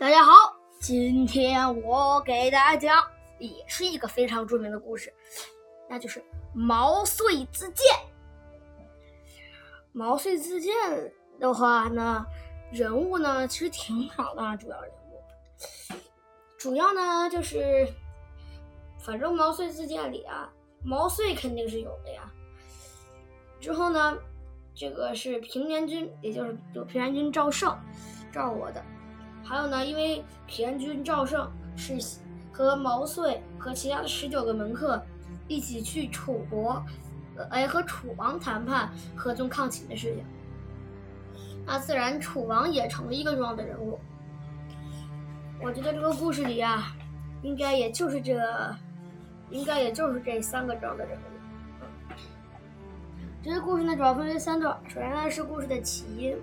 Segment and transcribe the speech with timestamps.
[0.00, 0.32] 大家好，
[0.80, 3.06] 今天我给大家讲
[3.38, 5.12] 也是一个非常著名的故事，
[5.90, 7.86] 那就是毛遂自荐。
[9.92, 10.74] 毛遂自荐
[11.38, 12.24] 的话呢，
[12.72, 15.22] 人物呢其实挺少的，主要人物，
[16.56, 17.86] 主要呢就是，
[19.00, 20.50] 反正毛遂自荐里啊，
[20.82, 22.22] 毛遂肯定是有的呀。
[23.60, 24.16] 之后呢，
[24.74, 27.78] 这个是平原君，也就是有平原君赵胜，
[28.32, 28.82] 赵国的。
[29.50, 31.98] 还有呢，因为田军赵胜是
[32.52, 35.02] 和毛遂和其他的十九个门客
[35.48, 36.80] 一起去楚国，
[37.50, 40.24] 哎，和楚王谈判合纵抗秦的事情，
[41.66, 43.98] 那自然楚王也成了一个重要的人物。
[45.60, 46.94] 我觉得这个故事里啊，
[47.42, 48.40] 应该也就是这，
[49.50, 52.14] 应该也就是这三个重要的人物。
[53.42, 54.78] 这个故事呢，主要分为三段。
[54.86, 56.36] 首先呢是故事的起因，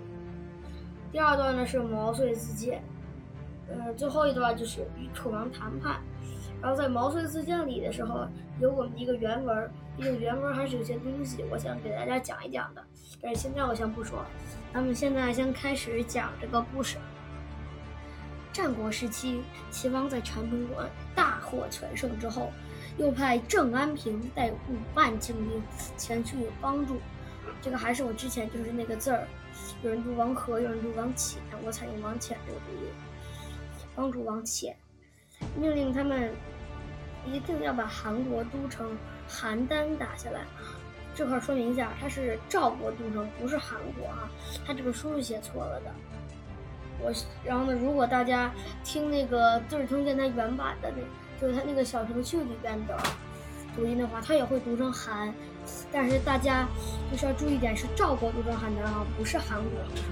[1.10, 2.82] 第二段呢是毛遂自荐。
[3.70, 6.00] 呃，最后一段就是与楚王谈判，
[6.60, 8.26] 然后在毛遂自荐里的时候，
[8.60, 12.82] 有我们一个原文，这个原文还是有些东西，我想给大家讲一讲的。
[13.20, 14.24] 但是现在我先不说，
[14.72, 16.96] 咱们现在先开始讲这个故事。
[18.52, 22.50] 战国时期，齐王在长平关大获全胜之后，
[22.96, 25.62] 又派郑安平带五万精兵
[25.96, 26.96] 前去帮助。
[27.60, 29.26] 这个还是我之前就是那个字儿，
[29.82, 32.90] 有人读王和，有人读王潜，我采用王潜这个读音。
[33.98, 34.72] 帮助王翦，
[35.56, 36.30] 命令他们
[37.26, 38.96] 一定要把韩国都城
[39.28, 40.42] 邯郸打下来。
[41.16, 44.30] 这块说明一下，它是赵国都城，不是韩国啊。
[44.64, 45.90] 他这个书是写错了的。
[47.00, 47.12] 我
[47.44, 48.52] 然后呢，如果大家
[48.84, 51.02] 听那个字儿通鉴它原版的那，
[51.40, 52.96] 就是它那个小程序里边的
[53.74, 55.34] 读音的话，它也会读成韩。
[55.90, 56.68] 但是大家
[57.10, 60.04] 就是要注意点，是赵国读成邯郸啊，不是韩国读成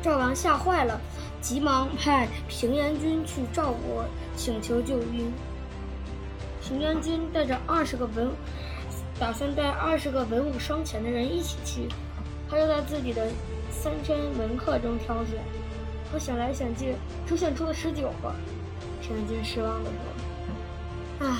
[0.00, 1.00] 赵王吓坏了，
[1.40, 4.04] 急忙派平原君去赵国
[4.36, 5.32] 请求救兵。
[6.62, 8.30] 平原君带着二十个文，
[9.18, 11.88] 打算带二十个文武双全的人一起去。
[12.48, 13.26] 他就在自己的
[13.70, 15.42] 三千门客中挑选，
[16.12, 16.94] 可想来想去，
[17.26, 18.32] 只选出了十九个。
[19.02, 19.90] 平原君失望地
[21.18, 21.36] 说：“唉，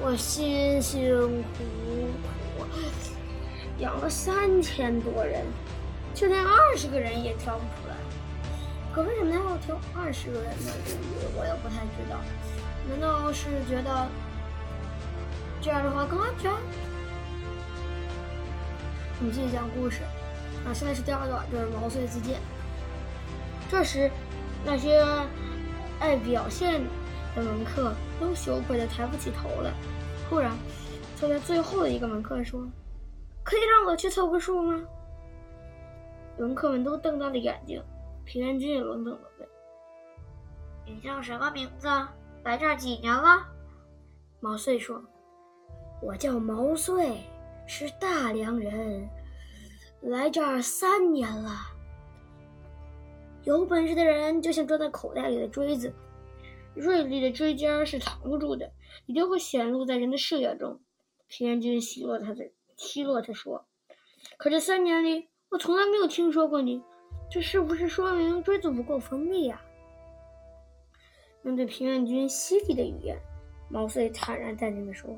[0.00, 1.64] 我辛辛苦
[2.58, 2.64] 苦
[3.78, 5.44] 养了三千多人。”
[6.14, 7.94] 就连二十个人也挑不出来，
[8.92, 10.72] 可为什么他要挑二十个人呢？
[11.36, 12.20] 我也不太知道。
[12.88, 14.08] 难道是觉得
[15.60, 16.52] 这样的话更安全？
[19.18, 20.02] 我们继续讲故事。
[20.66, 22.38] 啊，现在是第二段，就是毛遂自荐。
[23.70, 24.10] 这时，
[24.64, 25.02] 那些
[26.00, 26.82] 爱表现
[27.34, 29.72] 的门客都羞愧的抬不起头来。
[30.28, 30.52] 突然，
[31.18, 32.60] 坐在最后的一个门客说
[33.42, 34.80] ：“可以让我去凑个数吗？”
[36.40, 37.82] 门客们都瞪大了眼睛，
[38.24, 39.48] 平原君也冷冷的问
[40.88, 41.86] ：“你叫什么名字？
[42.44, 43.46] 来这儿几年了？”
[44.40, 45.04] 毛遂说
[46.00, 47.18] ：“我叫毛遂，
[47.66, 49.06] 是大梁人，
[50.00, 51.50] 来这儿三年了。
[53.44, 55.92] 有本事的人就像装在口袋里的锥子，
[56.74, 58.72] 锐利的锥尖是藏不住的，
[59.04, 60.80] 一定会显露在人的视野中。”
[61.28, 63.66] 平原君奚落他的，奚落他说
[64.38, 66.80] ：“可这三年里……”我从来没有听说过你，
[67.28, 69.60] 这是不是说明锥子不够锋利呀？
[71.42, 73.18] 面对平原君犀利的语言，
[73.68, 75.10] 毛遂坦然淡定地说：“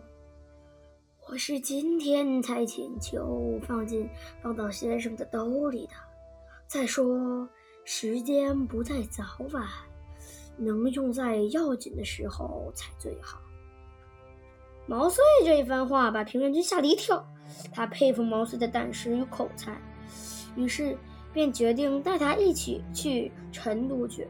[1.29, 4.09] 我是今天才请求放进
[4.43, 5.93] 放到先生的兜里的。
[6.67, 7.47] 再说
[7.85, 9.23] 时间不在早
[9.53, 9.69] 晚，
[10.57, 13.39] 能用在要紧的时候才最好。”
[14.89, 17.23] 毛遂这一番话把平原君吓了一跳，
[17.71, 19.79] 他佩服毛遂的胆识与口才。
[20.57, 20.97] 于是
[21.33, 24.27] 便决定带他一起去成都去。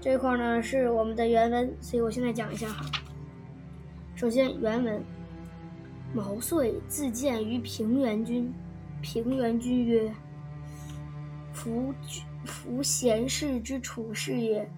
[0.00, 2.84] 这块呢是我们的原文，所以我现在讲一下哈。
[4.14, 5.02] 首先原文：
[6.14, 8.52] 毛遂自荐于平原君，
[9.02, 10.12] 平原君曰
[11.52, 11.92] ：“夫
[12.44, 14.70] 夫贤士之处事也，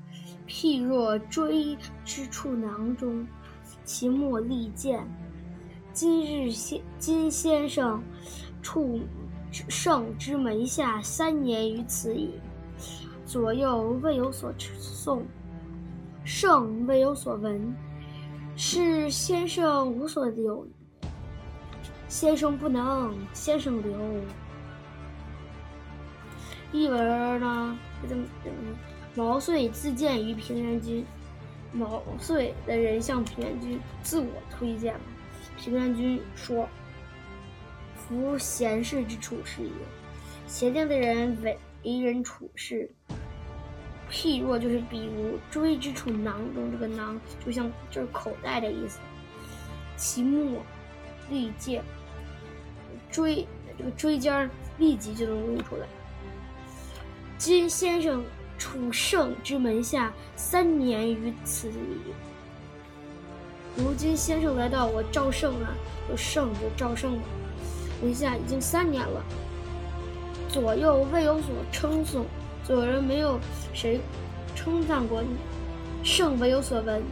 [0.49, 3.27] 譬若锥之处囊中，
[3.85, 5.07] 其莫利剑。
[5.93, 8.03] 今日先今先生
[8.63, 9.01] 处。”
[9.51, 12.31] 圣之门下三年于此矣，
[13.25, 15.23] 左右未有所诵，
[16.25, 17.75] 圣未有所闻，
[18.57, 20.67] 是先生无所留。
[22.09, 23.93] 先生不能，先生留。
[26.73, 27.79] 译文呢？
[29.15, 31.05] 毛遂自荐于平原君，
[31.73, 34.95] 毛遂的人向平原君自我推荐
[35.57, 36.69] 平原君说。
[38.09, 39.71] 夫贤士之处是也，
[40.47, 42.89] 贤良的人为为人处事，
[44.11, 49.01] 譬若就是比如锥之处囊中这个囊，就像就是口袋的意思。
[49.97, 50.63] 其末
[51.31, 51.83] 利剑，
[53.11, 54.49] 锥这个锥尖
[54.79, 55.87] 立即就能用出来。
[57.39, 58.25] 今先生
[58.57, 62.13] 处圣之门下三年于此矣。
[63.77, 65.75] 如今先生来到我赵胜啊，
[66.09, 67.23] 就胜就赵胜了，
[68.03, 69.23] 门下已经三年了。
[70.49, 72.25] 左右未有所称颂，
[72.65, 73.39] 左右人没有
[73.75, 74.01] 谁
[74.55, 75.29] 称赞过你，
[76.03, 77.03] 圣未有所闻。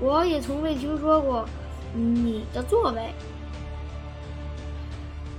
[0.00, 1.44] 我也从未听说过
[1.92, 3.12] 你的作为，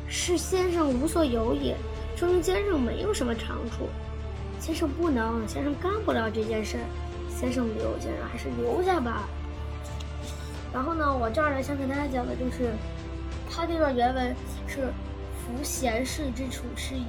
[0.07, 1.77] 是先生无所有也，
[2.18, 3.88] 说明先生没有什么长处。
[4.59, 6.77] 先生不能，先生干不了这件事，
[7.39, 9.30] 先生留，先生还是留下吧。
[10.74, 12.74] 然后呢，我这儿呢想给大家讲的就是，
[13.59, 14.33] 他这段原文
[14.65, 14.94] 是。
[15.50, 17.01] 夫贤士之处是也，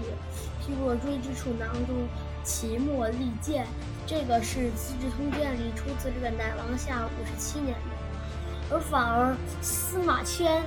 [0.63, 1.95] 譬若锥之处囊中，
[2.43, 3.67] 其末利剑。
[4.07, 10.63] 这个是《资治通鉴》里出自这个乃王下五十七年的，而反而司马迁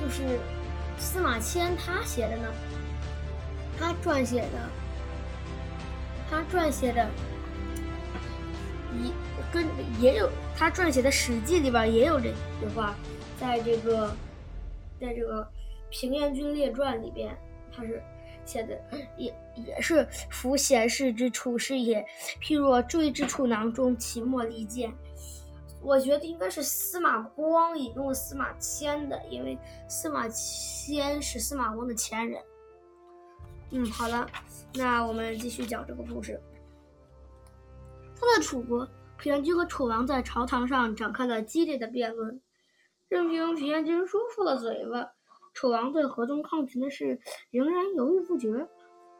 [0.00, 0.40] 就是
[0.98, 2.48] 司马迁他写的呢，
[3.78, 4.70] 他撰写的，
[6.30, 7.06] 他撰写的，
[8.94, 9.12] 一
[9.52, 9.66] 跟
[10.00, 12.94] 也有他撰写的《史记》里边也有这句话，
[13.38, 14.16] 在这个，
[15.00, 15.42] 在这个。
[15.90, 17.34] 《平原君列传》里边，
[17.74, 18.02] 他是
[18.44, 18.78] 写的，
[19.16, 22.04] 也也是“夫贤士之处是也，
[22.42, 24.92] 譬若锥之处囊中，其末利剑。”
[25.80, 29.56] 我觉得应该是司马光引用司马迁的，因为
[29.88, 32.42] 司马迁是司马光的前人。
[33.70, 34.28] 嗯，好了，
[34.74, 36.38] 那我们继续讲这个故事。
[38.14, 38.86] 他的楚国，
[39.16, 42.38] 平原君和楚王在朝堂上展开了激烈的辩论，
[43.08, 45.10] 任凭平原君说出了嘴巴。
[45.54, 47.18] 楚王对河东抗秦的事
[47.50, 48.68] 仍然犹豫不决，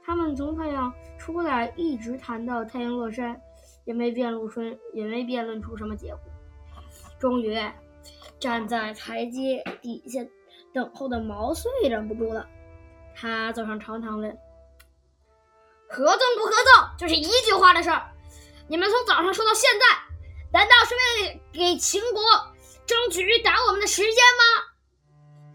[0.04, 3.40] 他们从太阳出来一直谈到太阳落山，
[3.84, 4.60] 也没辩论出
[4.92, 6.20] 也没辩论出什么结果。
[7.18, 7.58] 终于，
[8.38, 10.20] 站在台阶底下
[10.72, 12.46] 等候的毛遂忍不住了，
[13.16, 14.30] 他走上朝堂问
[15.90, 18.10] ：“合纵不合纵，就是一句话的事儿。
[18.68, 19.86] 你们从早上说到现在，
[20.52, 22.22] 难道是为了给秦国
[22.88, 24.64] 争取打我们的时间吗？”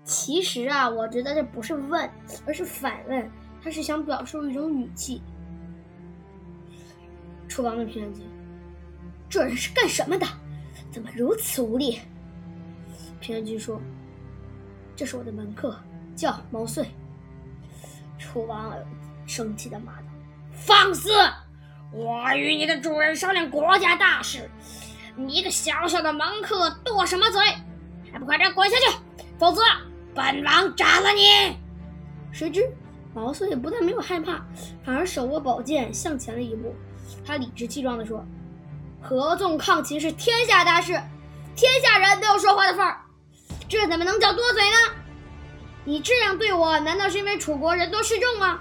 [0.06, 2.10] 其实啊，我觉得这不是问，
[2.46, 3.30] 而是反问，
[3.62, 5.22] 他是想表述一种语气。
[7.50, 8.26] 楚王问平原君
[9.30, 10.26] ：“这人是干什么的？
[10.92, 12.00] 怎么如此无礼？”
[13.20, 13.82] 平原君说
[14.96, 15.78] ：“这是我的门客，
[16.16, 16.86] 叫毛遂。”
[18.20, 18.76] 楚王
[19.26, 20.08] 生气的骂道
[20.52, 21.10] ：“放肆！
[21.92, 24.50] 我与你的主人商量国家大事，
[25.16, 27.42] 你一个小小的门客剁什么嘴？
[28.12, 28.98] 还不快点滚下去，
[29.40, 29.62] 否则！”
[30.16, 31.58] 本王斩了你！
[32.32, 32.72] 谁知
[33.16, 34.46] 毛遂不但没有害怕，
[34.86, 36.76] 反而手握宝剑向前了一步。
[37.26, 38.24] 他理直气壮地说
[39.02, 40.94] ：“合纵抗秦是天下大事，
[41.56, 43.02] 天下人都有说话的份儿，
[43.68, 44.78] 这怎么能叫多嘴呢？
[45.84, 48.60] 你这样对我，难道是因为楚国人多势众吗？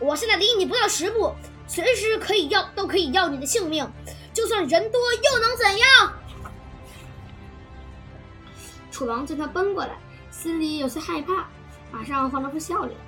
[0.00, 1.32] 我现在离你不到十步，
[1.66, 3.88] 随时可以要，都可以要你的性命。
[4.32, 6.12] 就算人多，又能怎样？”
[8.90, 9.98] 楚王见他奔过来。
[10.30, 11.46] 心里有些害怕，
[11.92, 12.98] 马上放了副笑脸，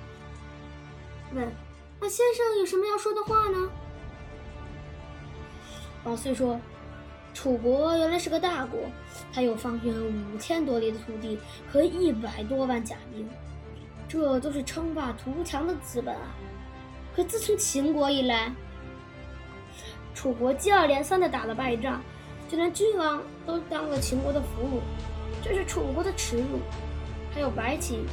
[1.33, 1.51] 问
[1.99, 3.71] ：“那先生有什么要说的话呢？”
[6.05, 6.59] 毛遂说
[7.33, 8.79] ：“楚国原来是个大国，
[9.33, 11.39] 它有方圆五千多里的土地
[11.71, 13.27] 和一百多万甲兵，
[14.07, 16.35] 这都是称霸图强的资本啊。
[17.15, 18.53] 可自从秦国以来，
[20.13, 22.01] 楚国接二连三的打了败仗，
[22.49, 24.79] 就连君王都当了秦国的俘虏，
[25.43, 26.59] 这是楚国的耻辱。”
[27.33, 28.05] 还有白起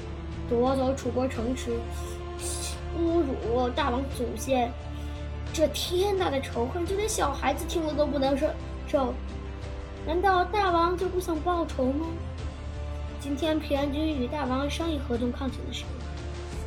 [0.49, 1.73] 夺走楚国城池，
[2.99, 4.73] 侮辱大王祖先，
[5.53, 8.47] 这天大的仇恨，就连小孩子听了都不能受
[8.87, 9.13] 受。
[10.07, 12.07] 难道大王就不想报仇吗？
[13.21, 15.85] 今天平原君与大王商议合纵抗秦的事，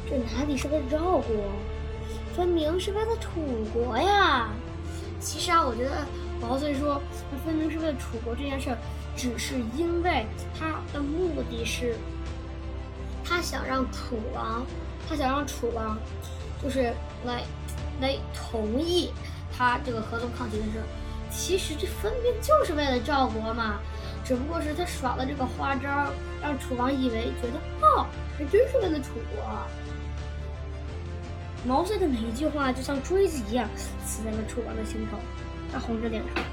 [0.07, 1.23] 这哪里是为了赵国，
[2.35, 3.41] 分明是为了楚
[3.73, 4.51] 国呀！
[5.24, 6.06] 其实啊，我觉得
[6.42, 7.01] 毛遂说
[7.32, 8.75] 他分明是为了楚国这件事，
[9.15, 10.25] 只是因为
[10.60, 11.96] 他的目的是。
[13.25, 14.65] 他想让楚王，
[15.08, 15.98] 他想让楚王，
[16.62, 16.94] 就是
[17.25, 17.42] 来，
[18.01, 19.13] 来同意
[19.58, 20.84] 他这个合纵抗秦的事。
[21.32, 23.80] 其实这分明就是为了赵国嘛，
[24.25, 26.12] 只不过是他耍了这个花招，
[26.42, 28.06] 让楚王以为觉得哦，
[28.38, 29.42] 还真是为了楚国。
[31.65, 33.70] 毛遂的每一句话就像锥子一样
[34.05, 35.17] 刺在了楚王的心头，
[35.72, 36.43] 他红着脸说：“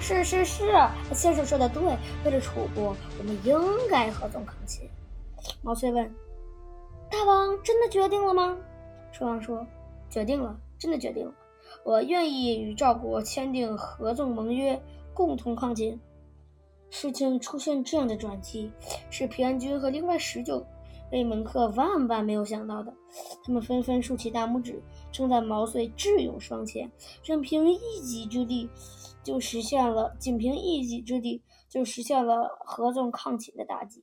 [0.00, 0.72] 是是是，
[1.12, 1.82] 先生说的对，
[2.24, 3.54] 为了楚国，我们应
[3.90, 4.88] 该合纵抗秦。”
[5.60, 6.08] 毛遂问
[7.10, 8.56] ：“大王真的决定了吗？”
[9.12, 9.66] 楚王说
[10.08, 11.34] ：“决定了，真的决定了，
[11.84, 14.80] 我愿意与赵国签订合纵盟约，
[15.12, 16.00] 共同抗秦。
[16.90, 18.70] 事情出现这样的转机，
[19.10, 20.64] 是平安君和另外十九
[21.10, 22.92] 被门客万万没有想到的。
[23.44, 24.82] 他们纷纷竖起大拇指，
[25.12, 26.90] 称赞毛遂智勇双全，
[27.22, 28.68] 任凭一己之力
[29.22, 34.02] 就实现了，仅凭一己之力就实现了合纵抗秦的大计。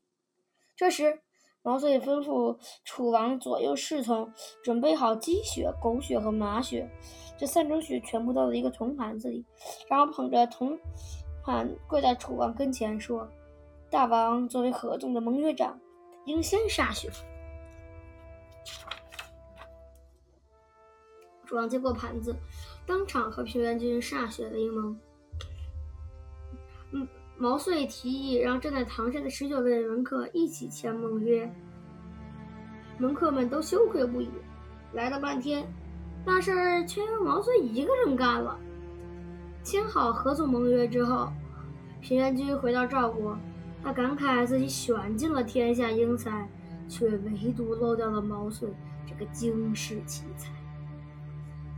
[0.75, 1.21] 这时，
[1.63, 4.31] 毛遂吩咐楚王左右侍从
[4.63, 6.89] 准备好鸡血、狗血和马血，
[7.37, 9.45] 这三种血全部倒在一个铜盘子里，
[9.89, 10.77] 然后捧着铜。
[11.43, 13.27] 盘跪在楚王跟前说
[13.89, 15.79] ：“大王作为合纵的盟约长，
[16.25, 17.09] 应先歃血。”
[21.45, 22.35] 楚王接过盘子，
[22.85, 24.97] 当场和平原君歃血为盟。
[26.91, 31.53] 嗯，毛遂提议让站在堂上的十九位门客一起签盟约。
[32.97, 34.29] 门客们都羞愧不已，
[34.93, 35.67] 来了半天，
[36.25, 36.51] 大事
[36.85, 38.57] 却由毛遂一个人干了。
[39.63, 41.29] 签好合纵盟约之后，
[41.99, 43.37] 平原君回到赵国，
[43.83, 46.47] 他感慨自己选尽了天下英才，
[46.87, 48.69] 却唯独漏掉了毛遂
[49.05, 50.51] 这个惊世奇才。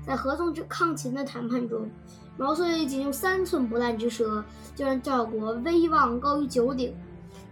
[0.05, 1.89] 在合纵之抗秦的谈判中，
[2.38, 4.43] 毛遂仅用三寸不烂之舌，
[4.75, 6.93] 就让赵国威望高于九鼎，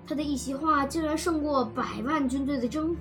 [0.05, 3.00] 他的一席话竟然胜过百万军队的征服。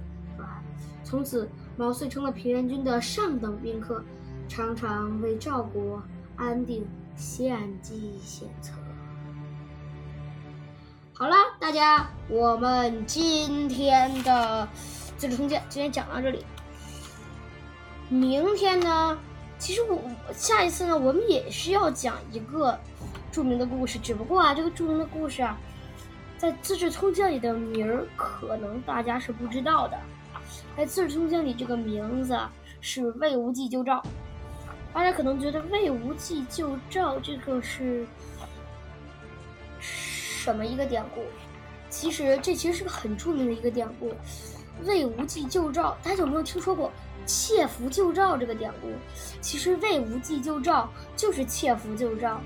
[1.03, 4.05] 从此，毛遂成了平原君的上等宾客，
[4.49, 6.03] 常常为赵国
[6.37, 6.87] 安定。
[7.17, 8.80] 献计献策。
[11.71, 14.69] 大家，我们今天的
[15.17, 16.45] 《资治通鉴》今天讲到这里。
[18.09, 19.17] 明天呢，
[19.57, 22.77] 其实我下一次呢，我们也是要讲一个
[23.31, 25.57] 著名的故事，只不过啊，这个著名的故事啊，
[26.37, 29.97] 在《资治通鉴》里的名儿可能大家是不知道的。
[30.77, 32.37] 在《资治通鉴》里，这个名字
[32.81, 34.03] 是魏无忌救赵。
[34.93, 38.05] 大家可能觉得魏无忌救赵这个是
[39.79, 41.23] 什么一个典故？
[41.91, 44.13] 其实这其实是个很著名的一个典故。
[44.85, 46.91] 魏无忌救赵，大家有没有听说过
[47.27, 48.89] 窃符救赵这个典故？
[49.43, 52.41] 其实魏无忌救赵就是窃符救赵，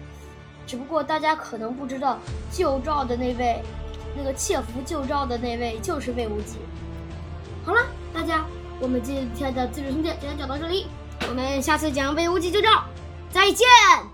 [0.67, 2.19] 只不过大家可能不知道
[2.51, 3.63] 救赵的那位，
[4.17, 6.57] 那个窃符救赵的那位就是魏无忌。
[7.65, 8.45] 好了，大家，
[8.81, 10.87] 我们今天的《资治通鉴》就先讲到这里。
[11.29, 12.85] 我们下次讲魏无忌救赵，
[13.31, 14.14] 再见。